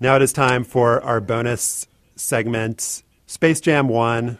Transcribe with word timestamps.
Now 0.00 0.14
it 0.14 0.22
is 0.22 0.32
time 0.32 0.62
for 0.62 1.02
our 1.02 1.20
bonus 1.20 1.88
segment, 2.14 3.02
Space 3.26 3.60
Jam 3.60 3.88
1. 3.88 4.38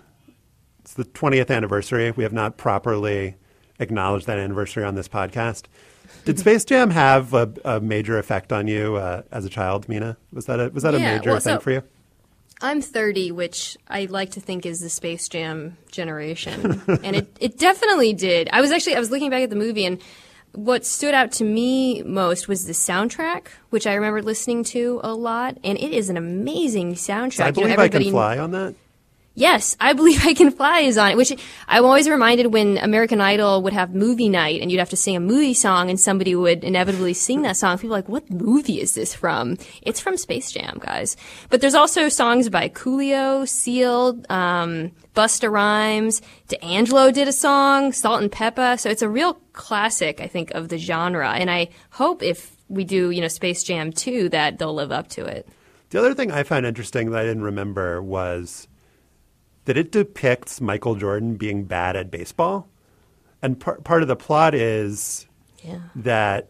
It's 0.80 0.94
the 0.94 1.04
20th 1.04 1.50
anniversary. 1.50 2.12
We 2.12 2.22
have 2.22 2.32
not 2.32 2.56
properly 2.56 3.34
acknowledged 3.80 4.26
that 4.26 4.38
anniversary 4.38 4.84
on 4.84 4.94
this 4.94 5.08
podcast. 5.08 5.64
Did 6.24 6.38
Space 6.38 6.64
Jam 6.64 6.90
have 6.90 7.34
a, 7.34 7.52
a 7.64 7.80
major 7.80 8.18
effect 8.18 8.52
on 8.52 8.68
you 8.68 8.96
uh, 8.96 9.22
as 9.32 9.44
a 9.44 9.48
child, 9.48 9.88
Mina? 9.88 10.16
Was 10.32 10.46
that 10.46 10.60
a, 10.60 10.68
was 10.68 10.84
that 10.84 10.94
a 10.94 10.98
major 11.00 11.30
well, 11.30 11.40
thing 11.40 11.56
so- 11.56 11.60
for 11.60 11.72
you? 11.72 11.82
I'm 12.60 12.80
30, 12.80 13.30
which 13.30 13.76
I 13.86 14.06
like 14.06 14.32
to 14.32 14.40
think 14.40 14.66
is 14.66 14.80
the 14.80 14.90
Space 14.90 15.28
Jam 15.28 15.76
generation. 15.92 16.82
and 17.04 17.14
it, 17.14 17.36
it 17.38 17.56
definitely 17.56 18.14
did. 18.14 18.48
I 18.52 18.60
was 18.60 18.72
actually, 18.72 18.96
I 18.96 18.98
was 18.98 19.12
looking 19.12 19.30
back 19.30 19.42
at 19.42 19.50
the 19.50 19.56
movie 19.56 19.84
and 19.84 20.02
what 20.52 20.84
stood 20.84 21.14
out 21.14 21.32
to 21.32 21.44
me 21.44 22.02
most 22.02 22.48
was 22.48 22.66
the 22.66 22.72
soundtrack, 22.72 23.46
which 23.70 23.86
I 23.86 23.94
remember 23.94 24.22
listening 24.22 24.64
to 24.64 25.00
a 25.02 25.14
lot. 25.14 25.58
And 25.64 25.78
it 25.78 25.92
is 25.92 26.10
an 26.10 26.16
amazing 26.16 26.94
soundtrack. 26.94 27.40
I 27.40 27.46
You 27.48 27.52
know, 27.52 27.60
believe 27.62 27.78
I 27.78 27.88
can 27.88 28.10
fly 28.10 28.38
on 28.38 28.50
that. 28.52 28.74
Yes, 29.38 29.76
I 29.78 29.92
believe 29.92 30.26
I 30.26 30.34
can 30.34 30.50
fly 30.50 30.80
is 30.80 30.98
on 30.98 31.12
it. 31.12 31.16
Which 31.16 31.32
I'm 31.68 31.84
always 31.84 32.08
reminded 32.08 32.48
when 32.48 32.76
American 32.78 33.20
Idol 33.20 33.62
would 33.62 33.72
have 33.72 33.94
movie 33.94 34.28
night 34.28 34.60
and 34.60 34.70
you'd 34.70 34.80
have 34.80 34.90
to 34.90 34.96
sing 34.96 35.14
a 35.14 35.20
movie 35.20 35.54
song 35.54 35.90
and 35.90 35.98
somebody 35.98 36.34
would 36.34 36.64
inevitably 36.64 37.14
sing 37.14 37.42
that 37.42 37.56
song. 37.56 37.78
People 37.78 37.96
like, 37.96 38.08
what 38.08 38.28
movie 38.30 38.80
is 38.80 38.94
this 38.94 39.14
from? 39.14 39.56
It's 39.82 40.00
from 40.00 40.16
Space 40.16 40.50
Jam, 40.50 40.78
guys. 40.80 41.16
But 41.50 41.60
there's 41.60 41.76
also 41.76 42.08
songs 42.08 42.48
by 42.48 42.68
Coolio, 42.68 43.48
Seal, 43.48 44.20
um, 44.28 44.90
Busta 45.14 45.50
Rhymes, 45.50 46.20
D'Angelo 46.48 47.12
did 47.12 47.28
a 47.28 47.32
song, 47.32 47.92
Salt-N-Pepa. 47.92 48.80
So 48.80 48.90
it's 48.90 49.02
a 49.02 49.08
real 49.08 49.34
classic, 49.52 50.20
I 50.20 50.26
think, 50.26 50.50
of 50.50 50.68
the 50.68 50.78
genre. 50.78 51.30
And 51.30 51.48
I 51.50 51.68
hope 51.90 52.24
if 52.24 52.56
we 52.68 52.84
do, 52.84 53.10
you 53.10 53.20
know, 53.20 53.28
Space 53.28 53.62
Jam 53.62 53.92
2 53.92 54.30
that 54.30 54.58
they'll 54.58 54.74
live 54.74 54.90
up 54.90 55.08
to 55.10 55.24
it. 55.24 55.48
The 55.90 55.98
other 55.98 56.12
thing 56.12 56.30
I 56.30 56.42
found 56.42 56.66
interesting 56.66 57.12
that 57.12 57.20
I 57.20 57.24
didn't 57.24 57.44
remember 57.44 58.02
was 58.02 58.67
that 59.68 59.76
it 59.76 59.92
depicts 59.92 60.62
Michael 60.62 60.94
Jordan 60.94 61.34
being 61.36 61.64
bad 61.64 61.94
at 61.94 62.10
baseball. 62.10 62.66
And 63.42 63.60
par- 63.60 63.78
part 63.84 64.00
of 64.00 64.08
the 64.08 64.16
plot 64.16 64.54
is 64.54 65.26
Yeah. 65.62 65.80
that, 65.94 66.48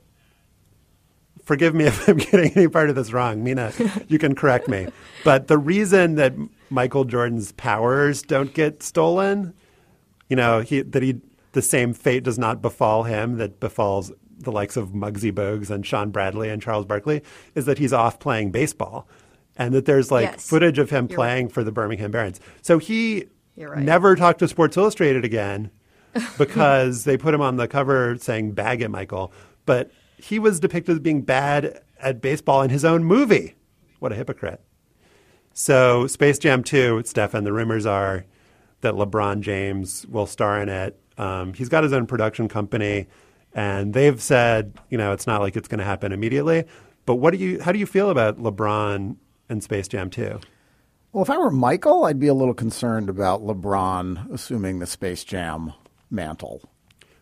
forgive 1.43 1.75
me 1.75 1.85
if 1.87 2.09
I'm 2.09 2.19
getting 2.19 2.53
any 2.53 2.69
part 2.69 2.91
of 2.91 2.95
this 2.95 3.13
wrong, 3.13 3.43
Mina, 3.43 3.73
you 4.09 4.21
can 4.21 4.37
correct 4.37 4.69
me. 4.69 4.87
But 5.25 5.49
the 5.49 5.59
reason 5.59 6.15
that 6.15 6.33
Michael 6.71 7.05
Jordan's 7.05 7.51
powers 7.51 8.23
don't 8.23 8.55
get 8.55 8.85
stolen, 8.85 9.53
you 10.29 10.37
know, 10.37 10.61
he, 10.61 10.83
that 10.83 11.03
he, 11.03 11.21
the 11.55 11.63
same 11.63 11.95
fate 11.95 12.23
does 12.23 12.39
not 12.39 12.63
befall 12.63 13.03
him 13.03 13.39
that 13.39 13.59
befalls 13.59 14.13
the 14.39 14.53
likes 14.53 14.77
of 14.77 14.91
Muggsy 14.91 15.33
Bogues 15.33 15.71
and 15.71 15.85
Shawn 15.85 16.11
Bradley 16.11 16.51
and 16.51 16.63
Charles 16.63 16.85
Barkley, 16.87 17.23
is 17.57 17.65
that 17.65 17.79
he's 17.79 17.93
off 17.93 18.21
playing 18.21 18.53
baseball. 18.53 19.09
And 19.59 19.75
that 19.75 19.85
there's 19.85 20.11
like 20.11 20.31
Yes. 20.31 20.49
footage 20.49 20.79
of 20.79 20.91
him 20.91 21.09
You're 21.11 21.17
playing 21.17 21.49
for 21.49 21.65
the 21.65 21.73
Birmingham 21.73 22.11
Barons. 22.13 22.41
So 22.63 22.79
he 22.79 23.27
right. 23.57 23.79
never 23.79 24.15
talked 24.15 24.39
to 24.39 24.49
Sports 24.49 24.77
Illustrated 24.77 25.25
again 25.25 25.71
because 26.39 27.05
they 27.05 27.17
put 27.17 27.35
him 27.35 27.41
on 27.41 27.57
the 27.57 27.67
cover 27.69 28.17
saying 28.19 28.53
"Bag 28.53 28.81
it, 28.83 28.89
Michael." 28.89 29.33
But 29.67 29.91
he 30.17 30.39
was 30.39 30.61
depicted 30.61 30.95
as 30.95 31.01
being 31.01 31.23
bad 31.23 31.83
at 32.01 32.21
baseball 32.21 32.63
in 32.63 32.71
his 32.71 32.85
own 32.85 33.05
movie. 33.05 33.57
What 33.99 34.13
a 34.13 34.15
hypocrite! 34.15 34.61
So, 35.53 36.07
Space 36.07 36.39
Jam 36.39 36.63
2, 36.63 37.03
Stefan, 37.05 37.43
the 37.43 37.53
rumors 37.53 37.85
are 37.85 38.25
that 38.81 38.95
LeBron 38.95 39.41
James 39.41 40.07
will 40.07 40.27
star 40.27 40.63
in 40.63 40.69
it. 40.69 40.97
Um, 41.19 41.53
he's 41.53 41.69
got 41.69 41.83
his 41.83 41.93
own 41.93 42.07
production 42.07 42.49
company, 42.49 43.09
and 43.53 43.93
they've 43.93 44.23
said, 44.23 44.79
you 44.89 44.97
know, 44.97 45.13
it's 45.13 45.27
not 45.27 45.41
like 45.41 45.57
it's 45.57 45.67
going 45.67 45.81
to 45.81 45.85
happen 45.85 46.13
immediately. 46.13 46.65
But 47.07 47.17
what 47.17 47.33
do 47.33 47.39
you? 47.39 47.61
How 47.61 47.73
do 47.73 47.79
you 47.81 47.87
feel 47.87 48.11
about 48.11 48.39
LeBron 48.39 49.17
and 49.49 49.63
Space 49.63 49.89
Jam 49.89 50.11
2? 50.11 50.41
Well, 51.13 51.23
if 51.23 51.31
I 51.31 51.39
were 51.39 51.51
Michael, 51.51 52.05
I'd 52.05 52.21
be 52.21 52.27
a 52.27 52.35
little 52.35 52.55
concerned 52.55 53.09
about 53.09 53.43
LeBron 53.43 54.31
assuming 54.33 54.79
the 54.79 54.87
Space 54.87 55.25
Jam 55.25 55.73
mantle. 56.11 56.63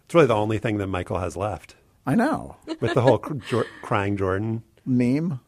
It's 0.04 0.14
really 0.14 0.26
the 0.26 0.34
only 0.34 0.58
thing 0.58 0.78
that 0.78 0.86
Michael 0.88 1.18
has 1.18 1.36
left 1.36 1.76
I 2.06 2.14
know. 2.14 2.56
with 2.80 2.94
the 2.94 3.02
whole 3.02 3.18
cr- 3.18 3.62
crying 3.82 4.16
Jordan. 4.16 4.62
meme. 4.84 5.40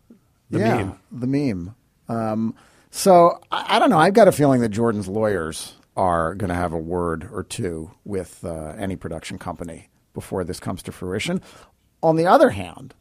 The 0.51 0.59
yeah, 0.61 0.77
meme. 0.77 0.99
The 1.13 1.27
meme. 1.27 1.75
Um, 2.09 2.55
so 2.91 3.41
I, 3.53 3.77
I 3.77 3.79
don't 3.79 3.91
know. 3.91 3.99
I've 3.99 4.15
got 4.15 4.29
a 4.29 4.33
feeling 4.33 4.61
that 4.63 4.71
Jordan's 4.71 5.09
lawyers 5.09 5.75
are 5.97 6.35
going 6.35 6.49
to 6.49 6.55
have 6.55 6.73
a 6.73 6.79
word 6.79 7.29
or 7.33 7.43
two 7.43 7.91
with 8.05 8.45
uh, 8.45 8.75
any 8.79 8.97
production 8.97 9.37
company 9.39 9.89
before 10.15 10.45
this 10.45 10.59
comes 10.61 10.83
to 10.85 10.93
fruition. 10.93 11.43
On 12.03 12.17
the 12.17 12.27
other 12.27 12.51
hand, 12.51 12.95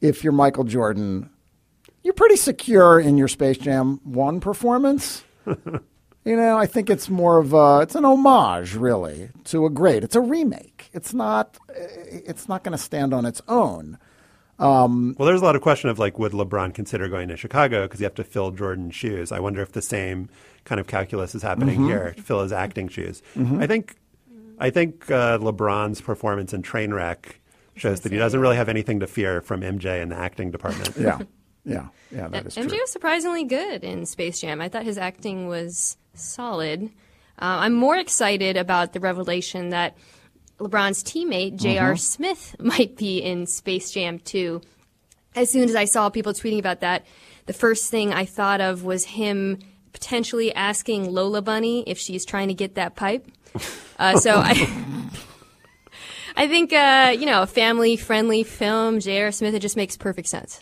if 0.00 0.22
you're 0.22 0.32
Michael 0.34 0.64
Jordan, 0.64 1.30
you're 2.06 2.14
pretty 2.14 2.36
secure 2.36 3.00
in 3.00 3.18
your 3.18 3.26
Space 3.26 3.58
Jam 3.58 4.00
1 4.04 4.38
performance. 4.38 5.24
you 5.46 5.56
know, 6.24 6.56
I 6.56 6.64
think 6.66 6.88
it's 6.88 7.10
more 7.10 7.38
of 7.38 7.52
a, 7.52 7.80
it's 7.80 7.96
an 7.96 8.04
homage 8.04 8.76
really 8.76 9.30
to 9.46 9.66
a 9.66 9.70
great. 9.70 10.04
It's 10.04 10.14
a 10.14 10.20
remake. 10.20 10.88
It's 10.92 11.12
not 11.12 11.58
eh, 11.68 12.20
it's 12.24 12.48
not 12.48 12.62
going 12.62 12.72
to 12.72 12.82
stand 12.82 13.12
on 13.12 13.26
its 13.26 13.42
own. 13.48 13.98
Um, 14.60 15.16
well, 15.18 15.26
there's 15.26 15.42
a 15.42 15.44
lot 15.44 15.56
of 15.56 15.62
question 15.62 15.90
of 15.90 15.98
like, 15.98 16.16
would 16.16 16.30
LeBron 16.30 16.74
consider 16.74 17.08
going 17.08 17.26
to 17.26 17.36
Chicago 17.36 17.82
because 17.82 17.98
you 17.98 18.04
have 18.04 18.14
to 18.14 18.24
fill 18.24 18.52
Jordan's 18.52 18.94
shoes? 18.94 19.32
I 19.32 19.40
wonder 19.40 19.60
if 19.60 19.72
the 19.72 19.82
same 19.82 20.28
kind 20.64 20.80
of 20.80 20.86
calculus 20.86 21.34
is 21.34 21.42
happening 21.42 21.80
mm-hmm. 21.80 21.88
here 21.88 22.12
to 22.16 22.22
fill 22.22 22.40
his 22.40 22.52
acting 22.52 22.86
shoes. 22.86 23.20
Mm-hmm. 23.34 23.60
I 23.60 23.66
think, 23.66 23.96
I 24.60 24.70
think 24.70 25.10
uh, 25.10 25.38
LeBron's 25.38 26.00
performance 26.00 26.54
in 26.54 26.62
Trainwreck 26.62 27.34
shows 27.74 28.00
that 28.02 28.12
he 28.12 28.18
doesn't 28.18 28.38
really 28.38 28.56
have 28.56 28.68
anything 28.68 29.00
to 29.00 29.08
fear 29.08 29.40
from 29.40 29.60
MJ 29.60 30.00
in 30.00 30.08
the 30.10 30.16
acting 30.16 30.52
department. 30.52 30.96
Yeah. 30.96 31.18
Yeah. 31.66 31.88
Yeah, 32.10 32.28
that 32.28 32.46
is 32.46 32.56
MJ 32.56 32.68
true. 32.68 32.80
was 32.80 32.92
surprisingly 32.92 33.44
good 33.44 33.82
in 33.82 34.06
Space 34.06 34.40
Jam. 34.40 34.60
I 34.60 34.68
thought 34.68 34.84
his 34.84 34.96
acting 34.96 35.48
was 35.48 35.96
solid. 36.14 36.84
Uh, 37.38 37.60
I'm 37.60 37.74
more 37.74 37.96
excited 37.96 38.56
about 38.56 38.92
the 38.92 39.00
revelation 39.00 39.70
that 39.70 39.96
LeBron's 40.58 41.02
teammate 41.02 41.56
J.R. 41.56 41.92
Mm-hmm. 41.92 41.96
Smith 41.96 42.56
might 42.60 42.96
be 42.96 43.18
in 43.18 43.46
Space 43.46 43.90
Jam 43.90 44.20
2. 44.20 44.62
As 45.34 45.50
soon 45.50 45.64
as 45.68 45.74
I 45.74 45.84
saw 45.84 46.08
people 46.08 46.32
tweeting 46.32 46.60
about 46.60 46.80
that, 46.80 47.04
the 47.44 47.52
first 47.52 47.90
thing 47.90 48.12
I 48.12 48.24
thought 48.24 48.60
of 48.60 48.84
was 48.84 49.04
him 49.04 49.58
potentially 49.92 50.54
asking 50.54 51.12
Lola 51.12 51.42
Bunny 51.42 51.82
if 51.86 51.98
she's 51.98 52.24
trying 52.24 52.48
to 52.48 52.54
get 52.54 52.76
that 52.76 52.96
pipe. 52.96 53.26
Uh, 53.98 54.18
so 54.18 54.34
I. 54.36 54.52
I 56.36 56.48
think 56.48 56.70
uh, 56.74 57.16
you 57.18 57.24
know 57.24 57.40
a 57.40 57.46
family-friendly 57.46 58.42
film. 58.42 59.00
J.R. 59.00 59.32
Smith. 59.32 59.54
It 59.54 59.60
just 59.60 59.74
makes 59.74 59.96
perfect 59.96 60.28
sense. 60.28 60.60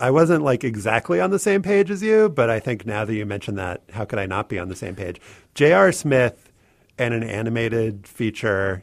I 0.00 0.10
wasn't 0.10 0.42
like 0.42 0.64
exactly 0.64 1.20
on 1.20 1.30
the 1.30 1.38
same 1.38 1.62
page 1.62 1.90
as 1.90 2.02
you, 2.02 2.28
but 2.30 2.48
I 2.48 2.58
think 2.58 2.86
now 2.86 3.04
that 3.04 3.14
you 3.14 3.26
mention 3.26 3.56
that, 3.56 3.82
how 3.92 4.04
could 4.06 4.18
I 4.18 4.26
not 4.26 4.48
be 4.48 4.58
on 4.58 4.68
the 4.68 4.76
same 4.76 4.96
page? 4.96 5.20
J.R. 5.54 5.92
Smith 5.92 6.50
and 6.98 7.12
an 7.12 7.22
animated 7.22 8.06
feature 8.06 8.82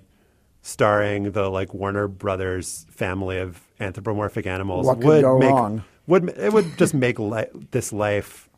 starring 0.61 1.31
the 1.31 1.49
like 1.49 1.73
Warner 1.73 2.07
Brothers 2.07 2.85
family 2.89 3.37
of 3.37 3.61
anthropomorphic 3.79 4.45
animals 4.45 4.85
What 4.85 4.99
would 4.99 5.21
go 5.21 5.39
make 5.39 5.49
wrong? 5.49 5.83
would 6.07 6.29
it 6.29 6.51
would 6.51 6.77
just 6.77 6.93
make 6.93 7.19
li- 7.19 7.45
this 7.71 7.93
life 7.93 8.49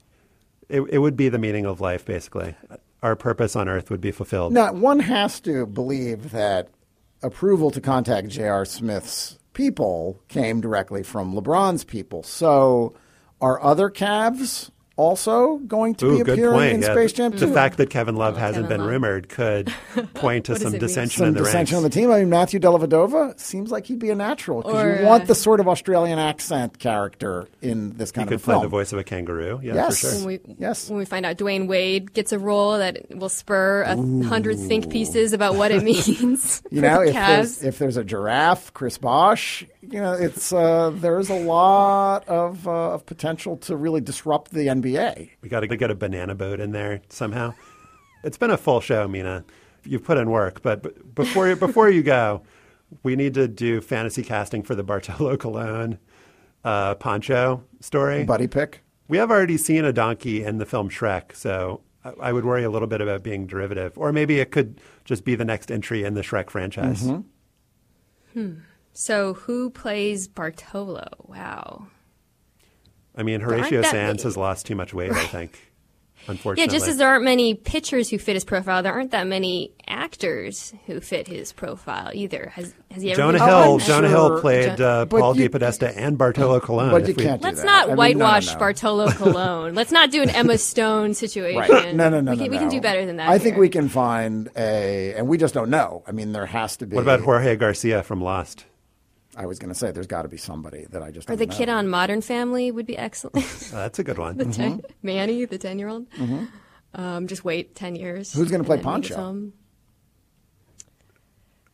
it, 0.70 0.82
it 0.90 0.98
would 1.00 1.16
be 1.18 1.30
the 1.30 1.38
meaning 1.40 1.66
of 1.66 1.82
life 1.82 2.06
basically. 2.06 2.56
Our 3.02 3.16
purpose 3.16 3.56
on 3.56 3.70
earth 3.70 3.90
would 3.90 4.02
be 4.02 4.12
fulfilled. 4.12 4.54
Now, 4.54 4.74
one 4.74 5.00
has 5.00 5.40
to 5.42 5.66
believe 5.66 6.32
that 6.32 6.68
approval 7.22 7.72
to 7.72 7.80
contact 7.82 8.28
J.R. 8.28 8.66
Smith's 8.66 9.38
people 9.60 10.24
came 10.30 10.62
directly 10.62 11.04
from 11.04 11.34
LeBron's 11.34 11.84
people. 11.84 12.24
So, 12.24 12.94
are 13.42 13.62
other 13.62 13.90
Cavs 13.90 14.70
also 15.00 15.58
going 15.60 15.96
to 15.96 16.06
Ooh, 16.08 16.16
be 16.24 16.32
appearing 16.32 16.52
point. 16.54 16.74
in 16.74 16.82
yeah. 16.82 16.92
Space 16.94 17.14
Jam 17.14 17.32
the 17.32 17.48
fact 17.48 17.78
that 17.78 17.90
Kevin 17.90 18.16
Love 18.18 18.36
hasn't 18.38 18.66
Kevin 18.66 18.70
been 18.78 18.82
Love. 18.82 18.90
rumored 18.92 19.30
could 19.30 19.74
point 20.16 20.46
to 20.46 20.56
some 20.58 20.68
it 20.68 20.72
mean? 20.74 20.80
dissension 20.82 21.20
Some 21.20 21.28
in 21.30 21.34
the 21.36 21.40
dissension 21.40 21.78
on 21.78 21.84
the 21.84 21.90
team. 21.90 22.12
I 22.12 22.20
mean, 22.20 22.30
Matthew 22.30 22.60
Dellavedova 22.60 23.40
seems 23.40 23.72
like 23.72 23.86
he'd 23.86 24.00
be 24.00 24.10
a 24.10 24.16
natural 24.16 24.62
because 24.62 24.84
Or, 24.84 24.96
you 25.00 25.06
want 25.06 25.24
uh, 25.24 25.28
the 25.28 25.36
sort 25.36 25.62
of 25.62 25.68
Australian 25.70 26.20
accent 26.20 26.80
character 26.80 27.48
in 27.62 27.96
this 27.98 28.10
He 28.12 28.16
kind 28.16 28.28
could 28.28 28.36
of 28.36 28.42
a 28.42 28.44
play 28.44 28.54
film. 28.56 28.64
the 28.64 28.68
voice 28.70 28.92
of 28.92 29.00
a 29.00 29.04
kangaroo. 29.06 29.62
Yeah, 29.64 29.76
Yes. 29.76 30.00
for 30.02 30.08
sure. 30.08 30.16
when 30.18 30.26
we 30.26 30.56
Yes. 30.60 30.90
when 30.90 31.00
we 31.00 31.06
find 31.06 31.26
out 31.26 31.38
Dwyane 31.38 31.68
Wade 31.68 32.14
gets 32.14 32.34
a 32.34 32.40
role 32.40 32.78
that 32.78 33.06
will 33.16 33.30
spur 33.30 33.84
a 33.84 33.96
hundred 34.28 34.60
think 34.60 34.90
pieces 34.90 35.32
about 35.32 35.56
what 35.56 35.72
it 35.72 35.82
means. 35.90 36.62
You 36.70 36.82
for 36.82 36.88
know, 36.88 37.00
the 37.04 37.08
if 37.10 37.14
there's, 37.16 37.60
Cavs. 37.60 37.64
if 37.64 37.80
there's 37.80 37.96
a 37.98 38.04
giraffe, 38.04 38.74
Chris 38.74 38.98
Bosh, 38.98 39.66
you 39.92 40.00
know, 40.00 40.14
it's 40.14 40.54
uh, 40.54 40.92
there's 40.94 41.30
a 41.30 41.40
lot 41.40 42.28
of 42.28 42.68
uh, 42.68 42.94
of 42.94 43.06
potential 43.06 43.58
to 43.58 43.76
really 43.76 44.02
disrupt 44.02 44.52
the 44.52 44.68
NBA. 44.68 45.32
We 45.42 45.50
got 45.50 45.62
to 45.62 45.68
get 45.68 45.92
a 45.92 45.96
banana 45.96 46.36
boat 46.36 46.60
in 46.60 46.72
there 46.72 47.02
somehow. 47.10 47.54
It's 48.24 48.38
been 48.38 48.52
a 48.52 48.58
full 48.58 48.82
show, 48.82 49.08
Mina. 49.08 49.46
You've 49.84 50.04
put 50.04 50.18
in 50.18 50.30
work, 50.30 50.62
but 50.62 50.84
b- 50.84 50.90
before 51.16 51.56
before 51.56 51.90
you 51.90 52.04
go, 52.04 52.44
we 53.04 53.16
need 53.16 53.34
to 53.36 53.48
do 53.48 53.82
fantasy 53.82 54.24
casting 54.24 54.64
for 54.64 54.76
the 54.76 54.84
Bartolo 54.84 55.38
Colon 55.38 56.00
uh, 56.64 56.96
Pancho 56.96 57.64
story. 57.80 58.24
Buddy 58.24 58.48
pick. 58.48 58.82
We 59.08 59.18
have 59.18 59.32
already 59.32 59.58
seen 59.58 59.86
a 59.86 59.94
donkey 59.94 60.44
in 60.44 60.60
the 60.60 60.66
film 60.66 60.90
Shrek, 60.90 61.36
so 61.36 61.82
I, 62.04 62.12
I 62.22 62.34
would 62.34 62.46
worry 62.46 62.64
a 62.64 62.70
little 62.70 62.88
bit 62.88 63.02
about 63.02 63.24
being 63.24 63.48
derivative, 63.48 63.98
or 63.98 64.12
maybe 64.12 64.40
it 64.40 64.52
could 64.52 64.80
just 65.06 65.24
be 65.24 65.36
the 65.36 65.46
next 65.46 65.72
entry 65.72 66.04
in 66.04 66.14
the 66.14 66.22
Shrek 66.22 66.50
franchise. 66.50 67.04
Mm-hmm. 67.04 68.60
So 68.94 69.34
who 69.34 69.70
plays 69.70 70.28
Bartolo? 70.28 71.08
Wow. 71.28 71.88
I 73.16 73.24
mean, 73.24 73.42
Horatio 73.42 73.82
that 73.82 73.92
Sanz 73.92 74.18
many. 74.20 74.24
has 74.24 74.38
lost 74.38 74.66
too 74.66 74.76
much 74.76 74.94
weight, 74.94 75.12
I 75.12 75.26
think. 75.26 75.60
Unfortunately. 76.28 76.64
Yeah, 76.72 76.78
just 76.78 76.88
as 76.90 76.98
there 76.98 77.08
aren't 77.08 77.24
many 77.24 77.54
pitchers 77.54 78.10
who 78.10 78.18
fit 78.20 78.34
his 78.34 78.44
profile, 78.44 78.84
there 78.84 78.92
aren't 78.94 79.12
that 79.12 79.26
many 79.26 79.72
actors 79.88 80.74
who 80.86 81.00
fit 81.00 81.28
his 81.28 81.54
profile 81.54 82.12
either. 82.14 82.52
Has 82.56 82.74
has 82.92 83.02
he 83.02 83.12
ever 83.12 83.18
Jonah 83.22 83.38
Hill. 83.46 83.74
I'm 83.76 83.80
Jonah 83.80 84.10
sure- 84.10 84.30
Hill 84.30 84.42
played 84.42 84.78
Jo- 84.78 84.86
uh, 84.86 85.06
Paul 85.06 85.38
you- 85.38 85.50
DePodesta 85.50 85.94
and 85.96 86.18
Bartolo 86.18 86.60
Colon. 86.60 86.92
But 86.92 87.08
you 87.08 87.14
we- 87.16 87.24
can't 87.24 87.42
do 87.42 87.48
Let's 87.48 87.62
that. 87.62 87.66
not 87.66 87.84
I 87.84 87.88
mean, 87.88 87.88
no, 87.88 87.94
no, 87.94 87.98
whitewash 87.98 88.54
no. 88.54 88.60
Bartolo 88.60 89.10
Colon. 89.12 89.76
Let's 89.76 89.92
not 89.94 90.12
do 90.12 90.22
an 90.22 90.30
Emma 90.30 90.58
Stone 90.58 91.14
situation. 91.14 91.58
Right. 91.58 91.96
No, 91.96 92.10
no, 92.10 92.20
no, 92.20 92.32
we 92.32 92.38
no, 92.38 92.44
can, 92.44 92.52
we 92.52 92.58
can 92.58 92.70
do 92.70 92.82
better 92.82 93.06
than 93.06 93.16
that. 93.16 93.30
I 93.30 93.38
think 93.40 93.56
we 93.58 93.70
can 93.70 93.88
find 93.90 94.50
a, 94.58 95.14
and 95.16 95.28
we 95.28 95.38
just 95.38 95.54
don't 95.54 95.70
know. 95.70 96.04
I 96.06 96.12
mean, 96.12 96.34
there 96.34 96.46
has 96.46 96.76
to 96.78 96.86
be. 96.86 96.96
What 96.96 97.04
about 97.04 97.22
Jorge 97.22 97.56
Garcia 97.56 98.04
from 98.04 98.22
Lost? 98.22 98.66
I 99.38 99.46
was 99.46 99.60
going 99.60 99.70
to 99.70 99.76
say 99.76 99.92
there's 99.92 100.08
got 100.08 100.24
to 100.24 100.28
be 100.28 100.38
somebody 100.38 100.86
that 100.90 101.02
I 101.04 101.12
just 101.12 101.30
Or 101.30 101.34
don't 101.36 101.40
the 101.40 101.46
know. 101.48 101.56
kid 101.58 101.70
on 101.70 101.88
Modern 101.88 102.22
Family 102.22 102.72
would 102.72 102.86
be 102.86 102.98
excellent. 102.98 103.38
Uh, 103.38 103.42
that's 103.78 104.00
a 104.00 104.04
good 104.04 104.18
one. 104.18 104.38
the 104.38 104.46
ten, 104.46 104.82
Manny, 105.04 105.46
the 105.46 105.58
ten-year-old. 105.58 106.08
Um, 106.94 107.28
just 107.28 107.46
wait 107.46 107.76
ten 107.76 107.96
years. 107.96 108.30
Mm-hmm. 108.32 108.40
Who's 108.40 108.52
gonna 108.52 108.64
play 108.64 108.78
then 108.78 108.86
make 108.86 108.86
a 108.86 108.92
Pancho? 108.94 109.16
film. 109.16 109.54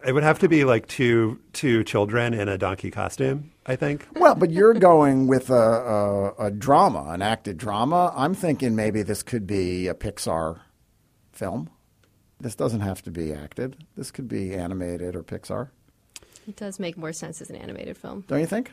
It 0.06 0.14
would 0.14 0.24
have 0.24 0.40
to 0.40 0.50
be 0.50 0.66
like 0.66 0.88
two 0.88 1.40
two 1.54 1.84
children 1.84 2.34
in 2.34 2.48
a 2.48 2.58
donkey 2.58 2.92
costume. 2.92 3.52
I 3.66 3.76
think. 3.76 4.06
Well, 4.14 4.36
but 4.36 4.52
you're 4.52 4.76
going 4.76 5.26
with 5.26 5.50
a, 5.50 5.54
a, 5.56 6.46
a 6.48 6.52
drama, 6.52 7.06
an 7.10 7.24
acted 7.24 7.58
drama. 7.58 8.14
I'm 8.16 8.36
thinking 8.36 8.76
maybe 8.76 9.02
this 9.02 9.24
could 9.24 9.48
be 9.48 9.88
a 9.88 9.96
Pixar 9.96 10.60
film. 11.32 11.72
This 12.40 12.54
doesn't 12.54 12.82
have 12.82 13.02
to 13.04 13.12
be 13.12 13.34
acted. 13.34 13.84
This 13.98 14.12
could 14.12 14.28
be 14.28 14.54
animated 14.54 15.16
or 15.16 15.24
Pixar. 15.24 15.70
It 16.48 16.56
does 16.56 16.80
make 16.80 16.98
more 16.98 17.14
sense 17.14 17.42
as 17.42 17.50
an 17.50 17.56
animated 17.56 17.98
film. 17.98 18.24
Don't 18.28 18.40
you 18.40 18.46
think? 18.46 18.72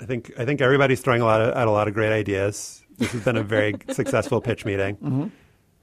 I 0.00 0.06
think 0.06 0.32
I 0.38 0.44
think 0.44 0.60
everybody's 0.60 1.00
throwing 1.00 1.22
a 1.22 1.24
lot 1.24 1.40
of, 1.40 1.54
out 1.56 1.68
a 1.68 1.70
lot 1.70 1.88
of 1.88 1.94
great 1.94 2.12
ideas. 2.12 2.82
This 2.98 3.12
has 3.12 3.24
been 3.24 3.36
a 3.36 3.42
very 3.42 3.76
successful 3.90 4.40
pitch 4.40 4.64
meeting. 4.64 4.96
Mm-hmm. 4.96 5.26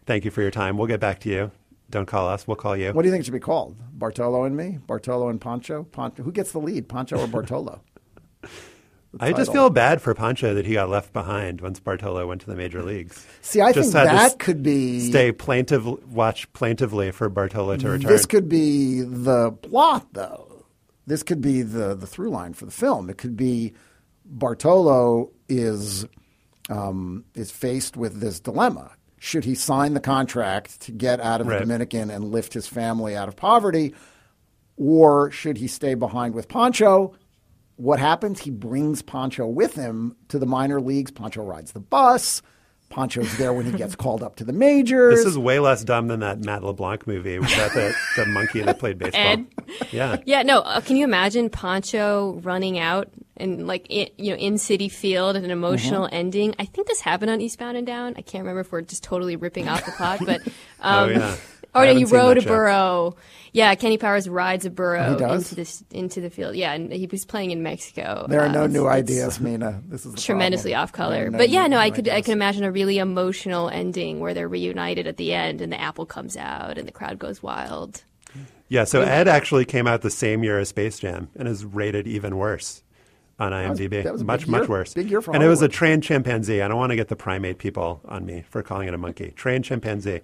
Thank 0.05 0.25
you 0.25 0.31
for 0.31 0.41
your 0.41 0.51
time. 0.51 0.77
We'll 0.77 0.87
get 0.87 0.99
back 0.99 1.19
to 1.21 1.29
you. 1.29 1.51
Don't 1.89 2.05
call 2.05 2.27
us. 2.27 2.47
We'll 2.47 2.55
call 2.55 2.75
you. 2.77 2.91
What 2.93 3.01
do 3.01 3.07
you 3.07 3.11
think 3.11 3.21
it 3.21 3.25
should 3.25 3.33
be 3.33 3.39
called? 3.39 3.75
Bartolo 3.97 4.45
and 4.45 4.55
me? 4.55 4.79
Bartolo 4.87 5.29
and 5.29 5.39
Pancho? 5.39 5.83
Pancho? 5.83 6.23
Who 6.23 6.31
gets 6.31 6.53
the 6.53 6.59
lead, 6.59 6.87
Pancho 6.87 7.19
or 7.19 7.27
Bartolo? 7.27 7.81
I 9.19 9.33
just 9.33 9.51
feel 9.51 9.69
bad 9.69 10.01
for 10.01 10.13
Pancho 10.13 10.53
that 10.53 10.65
he 10.65 10.73
got 10.73 10.89
left 10.89 11.11
behind 11.11 11.59
once 11.59 11.81
Bartolo 11.81 12.25
went 12.27 12.41
to 12.41 12.47
the 12.47 12.55
major 12.55 12.81
leagues. 12.81 13.25
See, 13.41 13.59
I 13.59 13.73
Just 13.73 13.91
think 13.91 14.05
that 14.05 14.39
could 14.39 14.63
be 14.63 15.09
Stay 15.09 15.33
plaintive, 15.33 15.85
watch 16.13 16.51
plaintively 16.53 17.11
for 17.11 17.27
Bartolo 17.27 17.75
to 17.75 17.89
return. 17.89 18.09
This 18.09 18.25
could 18.25 18.47
be 18.47 19.01
the 19.01 19.51
plot, 19.51 20.07
though. 20.13 20.50
This 21.07 21.23
could 21.23 21.41
be 21.41 21.61
the 21.61 21.95
the 21.95 22.07
through 22.07 22.29
line 22.29 22.53
for 22.53 22.65
the 22.65 22.71
film. 22.71 23.09
It 23.09 23.17
could 23.17 23.35
be 23.35 23.73
Bartolo 24.25 25.31
is 25.49 26.05
um, 26.69 27.25
is 27.35 27.51
faced 27.51 27.97
with 27.97 28.19
this 28.19 28.39
dilemma. 28.39 28.91
Should 29.19 29.43
he 29.45 29.55
sign 29.55 29.93
the 29.93 29.99
contract 29.99 30.81
to 30.81 30.91
get 30.91 31.19
out 31.19 31.41
of 31.41 31.47
the 31.47 31.59
Dominican 31.59 32.09
and 32.09 32.31
lift 32.31 32.53
his 32.53 32.65
family 32.65 33.15
out 33.15 33.27
of 33.27 33.35
poverty, 33.35 33.93
or 34.77 35.29
should 35.29 35.57
he 35.57 35.67
stay 35.67 35.93
behind 35.93 36.33
with 36.33 36.47
Pancho? 36.47 37.13
What 37.75 37.99
happens? 37.99 38.39
He 38.39 38.49
brings 38.49 39.01
Pancho 39.01 39.47
with 39.47 39.75
him 39.75 40.15
to 40.29 40.39
the 40.39 40.45
minor 40.45 40.81
leagues. 40.81 41.11
Pancho 41.11 41.43
rides 41.43 41.71
the 41.71 41.79
bus. 41.79 42.41
Pancho's 42.91 43.35
there 43.37 43.53
when 43.53 43.65
he 43.65 43.71
gets 43.71 43.95
called 44.03 44.21
up 44.21 44.35
to 44.35 44.43
the 44.43 44.53
majors. 44.53 45.15
This 45.15 45.25
is 45.25 45.37
way 45.37 45.59
less 45.59 45.83
dumb 45.83 46.07
than 46.07 46.19
that 46.19 46.43
Matt 46.43 46.63
LeBlanc 46.63 47.07
movie 47.07 47.39
with 47.39 47.49
that 47.55 47.73
the, 47.73 47.95
the 48.15 48.25
monkey 48.27 48.61
that 48.61 48.77
played 48.79 48.99
baseball. 48.99 49.21
Ed? 49.21 49.47
Yeah. 49.91 50.17
Yeah, 50.25 50.43
no. 50.43 50.59
Uh, 50.59 50.81
can 50.81 50.95
you 50.97 51.03
imagine 51.03 51.49
Pancho 51.49 52.39
running 52.43 52.77
out 52.77 53.09
and 53.37 53.65
like 53.65 53.87
in, 53.89 54.09
you 54.17 54.31
know 54.31 54.37
in 54.37 54.55
Citi 54.55 54.91
Field 54.91 55.35
at 55.35 55.43
an 55.43 55.51
emotional 55.51 56.05
Mm-hmm. 56.05 56.15
ending? 56.15 56.55
I 56.59 56.65
think 56.65 56.87
this 56.87 57.01
happened 57.01 57.31
on 57.31 57.41
Eastbound 57.41 57.77
and 57.77 57.87
Down. 57.87 58.13
I 58.17 58.21
can't 58.21 58.43
remember 58.43 58.61
if 58.61 58.71
we're 58.71 58.81
just 58.81 59.03
totally 59.03 59.35
ripping 59.35 59.67
off 59.69 59.85
the 59.85 59.91
plot, 59.93 60.19
but 60.25 60.41
Oh, 60.83 61.03
um, 61.05 61.11
yeah. 61.11 61.35
Or 61.73 61.81
I 61.81 61.85
no, 61.85 61.87
haven't 61.93 62.07
he 62.07 62.13
rode 62.15 62.37
a 62.37 62.41
burro. 62.41 63.15
Yeah, 63.53 63.75
Kenny 63.75 63.97
Powers 63.97 64.29
rides 64.29 64.65
a 64.65 64.69
burro 64.69 65.11
He 65.13 65.19
does? 65.19 65.43
into 65.43 65.55
this 65.55 65.83
into 65.91 66.21
the 66.21 66.29
field. 66.29 66.55
Yeah, 66.55 66.71
and 66.73 66.91
he 66.91 67.05
was 67.07 67.25
playing 67.25 67.51
in 67.51 67.61
Mexico. 67.63 68.25
There 68.29 68.39
are 68.41 68.45
Uh, 68.47 68.51
no 68.51 68.59
it's- 68.63 68.71
new 68.73 68.87
it's 68.87 68.95
ideas, 68.95 69.39
Mina. 69.41 69.81
This 69.89 70.05
is 70.05 70.23
Tremendously 70.23 70.71
problem. 70.71 70.83
off 70.83 70.91
color, 70.93 71.15
There 71.15 71.27
are 71.27 71.31
but 71.31 71.49
yeah, 71.49 71.63
new- 71.63 71.71
no, 71.71 71.77
I 71.77 71.89
new 71.89 71.95
could 71.95 72.07
I 72.07 72.11
ideas. 72.13 72.25
can 72.25 72.33
imagine 72.33 72.63
a 72.63 72.71
really 72.71 72.97
emotional 72.97 73.69
ending 73.69 74.19
where 74.21 74.33
they're 74.33 74.47
reunited 74.47 75.05
at 75.07 75.17
the 75.17 75.33
end 75.33 75.59
and 75.61 75.71
the 75.71 75.79
apple 75.81 76.05
comes 76.05 76.37
out 76.37 76.77
and 76.77 76.87
the 76.87 76.91
crowd 76.93 77.19
goes 77.19 77.43
wild. 77.43 78.03
Yeah, 78.69 78.85
so 78.85 79.01
Ed 79.01 79.27
actually 79.27 79.65
came 79.65 79.85
out 79.85 80.01
the 80.01 80.09
same 80.09 80.45
year 80.45 80.57
as 80.57 80.69
Space 80.69 80.97
Jam 80.99 81.27
and 81.35 81.45
is 81.45 81.65
rated 81.65 82.07
even 82.07 82.37
worse 82.37 82.83
on 83.37 83.51
IMDb. 83.51 84.01
that 84.03 84.13
was 84.13 84.21
a 84.21 84.25
much, 84.25 84.41
big 84.41 84.49
much 84.49 84.69
worse. 84.69 84.93
Big 84.93 85.09
year 85.11 85.19
for 85.21 85.33
And 85.35 85.43
it 85.43 85.47
was 85.49 85.61
a 85.61 85.67
trained 85.67 86.03
chimpanzee. 86.03 86.61
I 86.61 86.69
don't 86.69 86.77
want 86.77 86.91
to 86.91 86.95
get 86.95 87.09
the 87.09 87.17
primate 87.17 87.57
people 87.57 87.99
on 88.05 88.25
me 88.25 88.45
for 88.49 88.63
calling 88.63 88.87
it 88.87 88.93
a 88.93 88.97
monkey. 88.97 89.33
Trained 89.35 89.65
chimpanzee. 89.65 90.21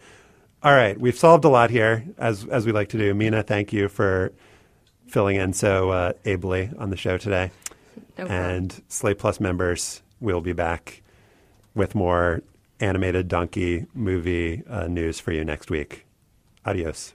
All 0.64 0.74
right, 0.74 1.00
we've 1.00 1.18
solved 1.18 1.46
a 1.46 1.50
lot 1.50 1.70
here, 1.70 2.04
as 2.18 2.46
as 2.46 2.66
we 2.66 2.72
like 2.72 2.90
to 2.90 2.98
do. 2.98 3.14
Mina, 3.14 3.44
thank 3.44 3.72
you 3.72 3.88
for 3.90 4.34
filling 5.08 5.36
in 5.36 5.54
so 5.54 5.92
uh, 5.92 6.14
ably 6.26 6.72
on 6.78 6.90
the 6.90 6.98
show 6.98 7.18
today. 7.18 7.52
No 8.18 8.26
and 8.26 8.82
Slate 8.88 9.20
Plus 9.20 9.40
members 9.40 10.02
we'll 10.20 10.42
be 10.42 10.54
back 10.54 11.02
with 11.76 11.94
more 11.96 12.42
animated 12.80 13.28
donkey 13.28 13.86
movie 13.94 14.64
uh, 14.68 14.88
news 14.88 15.20
for 15.20 15.32
you 15.32 15.44
next 15.44 15.70
week. 15.70 16.06
Adios. 16.66 17.14